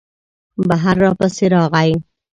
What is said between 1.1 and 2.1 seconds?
پسې راغی.